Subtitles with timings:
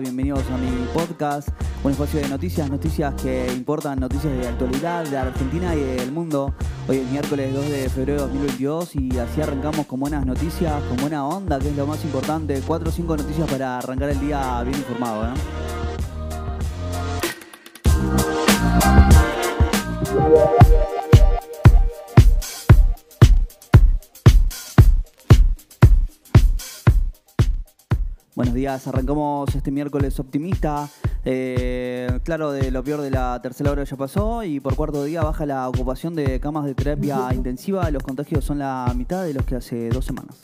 [0.00, 1.48] bienvenidos a mi podcast,
[1.84, 6.52] un espacio de noticias, noticias que importan, noticias de actualidad de Argentina y del mundo.
[6.88, 10.96] Hoy es miércoles 2 de febrero de 2022 y así arrancamos con buenas noticias, con
[10.96, 14.62] buena onda, que es lo más importante, 4 o 5 noticias para arrancar el día
[14.62, 15.26] bien informado.
[15.26, 15.30] ¿eh?
[28.36, 30.88] Buenos días, arrancamos este miércoles optimista.
[31.24, 35.22] Eh, claro, de lo peor de la tercera hora ya pasó y por cuarto día
[35.22, 37.88] baja la ocupación de camas de terapia intensiva.
[37.92, 40.36] Los contagios son la mitad de los que hace dos semanas.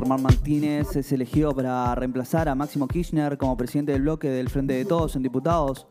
[0.00, 4.72] Germán Martínez es elegido para reemplazar a Máximo Kirchner como presidente del bloque del Frente
[4.72, 5.86] de Todos en diputados.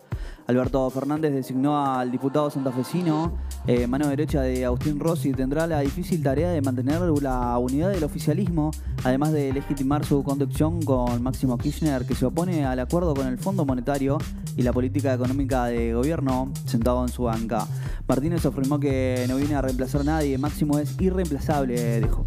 [0.47, 3.37] Alberto Fernández designó al diputado santafesino,
[3.67, 8.03] eh, mano derecha de Agustín Rossi, tendrá la difícil tarea de mantener la unidad del
[8.03, 8.71] oficialismo,
[9.03, 13.37] además de legitimar su conducción con Máximo Kirchner, que se opone al acuerdo con el
[13.37, 14.17] Fondo Monetario
[14.57, 17.67] y la política económica de gobierno sentado en su banca.
[18.07, 22.25] Martínez afirmó que no viene a reemplazar a nadie, Máximo es irreemplazable, dijo.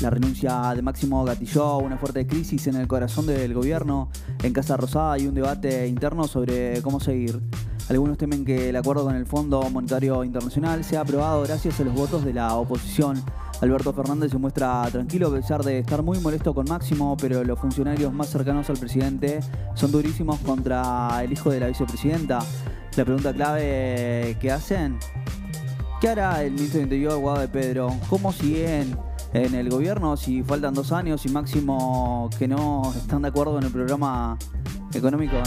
[0.00, 4.10] La renuncia de Máximo gatilló una fuerte crisis en el corazón del gobierno.
[4.44, 7.40] En Casa Rosada hay un debate interno sobre cómo seguir.
[7.88, 11.94] Algunos temen que el acuerdo con el Fondo Monetario Internacional sea aprobado gracias a los
[11.94, 13.20] votos de la oposición.
[13.60, 17.58] Alberto Fernández se muestra tranquilo a pesar de estar muy molesto con Máximo, pero los
[17.58, 19.40] funcionarios más cercanos al presidente
[19.74, 22.38] son durísimos contra el hijo de la vicepresidenta.
[22.96, 24.96] La pregunta clave que hacen,
[26.00, 27.94] ¿qué hará el ministro de Interior, Guado de Pedro?
[28.08, 28.96] ¿Cómo siguen
[29.32, 33.64] en el gobierno si faltan dos años y máximo que no están de acuerdo en
[33.64, 34.38] el programa
[34.94, 35.36] económico.
[35.36, 35.42] ¿eh?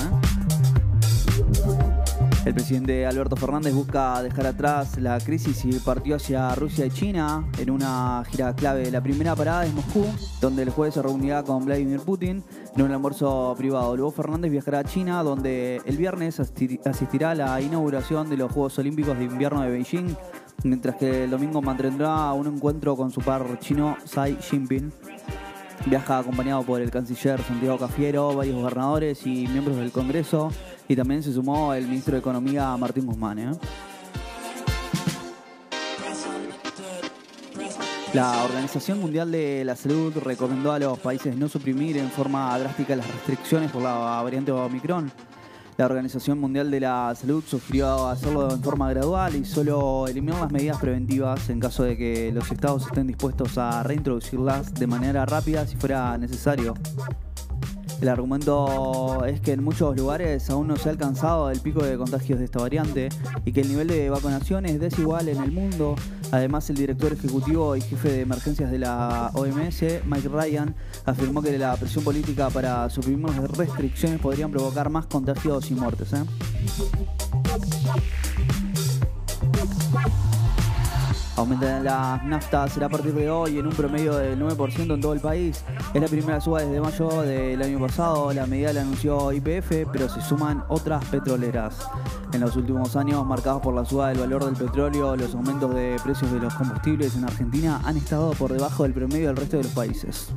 [2.43, 7.47] El presidente Alberto Fernández busca dejar atrás la crisis y partió hacia Rusia y China
[7.59, 8.89] en una gira clave.
[8.89, 10.05] La primera parada es Moscú,
[10.41, 12.43] donde el jueves se reunirá con Vladimir Putin
[12.75, 13.95] en un almuerzo privado.
[13.95, 18.77] Luego Fernández viajará a China, donde el viernes asistirá a la inauguración de los Juegos
[18.79, 20.15] Olímpicos de Invierno de Beijing
[20.63, 24.91] mientras que el domingo mantendrá un encuentro con su par chino Xi Jinping.
[25.85, 30.51] Viaja acompañado por el canciller Santiago Cafiero, varios gobernadores y miembros del Congreso,
[30.87, 33.39] y también se sumó el ministro de Economía Martín Guzmán.
[33.39, 33.51] ¿eh?
[38.13, 42.95] La Organización Mundial de la Salud recomendó a los países no suprimir en forma drástica
[42.95, 45.11] las restricciones por la variante Omicron
[45.77, 50.51] la Organización Mundial de la Salud sugirió hacerlo en forma gradual y solo eliminar las
[50.51, 55.65] medidas preventivas en caso de que los estados estén dispuestos a reintroducirlas de manera rápida
[55.65, 56.73] si fuera necesario.
[58.01, 61.97] El argumento es que en muchos lugares aún no se ha alcanzado el pico de
[61.97, 63.09] contagios de esta variante
[63.45, 65.95] y que el nivel de vacunación es desigual en el mundo.
[66.31, 70.73] Además, el director ejecutivo y jefe de emergencias de la OMS, Mike Ryan,
[71.05, 76.13] afirmó que la presión política para suprimir restricciones podrían provocar más contagios y muertes.
[76.13, 76.23] ¿eh?
[81.41, 85.13] Aumentan las naftas será a partir de hoy en un promedio del 9% en todo
[85.13, 85.63] el país.
[85.91, 88.31] Es la primera suba desde mayo del año pasado.
[88.31, 91.79] La medida la anunció IPF, pero se suman otras petroleras.
[92.31, 95.97] En los últimos años, marcados por la suba del valor del petróleo, los aumentos de
[96.03, 99.63] precios de los combustibles en Argentina han estado por debajo del promedio del resto de
[99.63, 100.31] los países.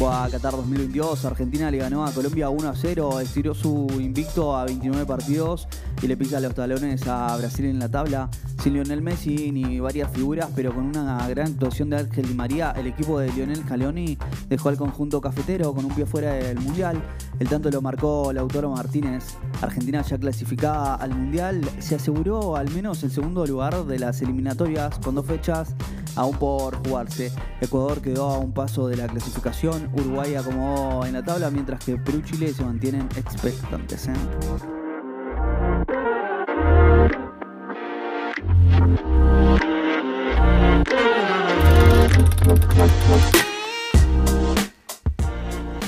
[0.00, 4.56] Rumbo a Qatar 2022, Argentina le ganó a Colombia 1 a 0, estiró su invicto
[4.56, 5.68] a 29 partidos
[6.00, 8.30] y le pisa los talones a Brasil en la tabla.
[8.62, 12.72] Sin Lionel Messi ni varias figuras, pero con una gran actuación de Ángel Di María,
[12.78, 14.16] el equipo de Lionel Scaloni
[14.48, 17.02] dejó al conjunto cafetero con un pie fuera del Mundial.
[17.38, 19.36] El tanto lo marcó Lautaro Martínez.
[19.60, 24.98] Argentina ya clasificada al Mundial se aseguró al menos el segundo lugar de las eliminatorias
[25.00, 25.74] con dos fechas
[26.16, 27.32] aún por jugarse.
[27.60, 31.96] Ecuador quedó a un paso de la clasificación, Uruguay acomodó en la tabla, mientras que
[31.96, 34.08] Perú y Chile se mantienen expectantes.
[34.08, 34.12] ¿eh?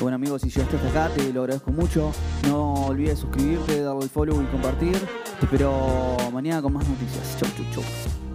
[0.01, 2.13] bueno amigos, si llegaste hasta acá te lo agradezco mucho.
[2.47, 4.99] No olvides suscribirte, darle el follow y compartir.
[5.39, 7.37] Te espero mañana con más noticias.
[7.39, 8.32] Chau, chau, chau.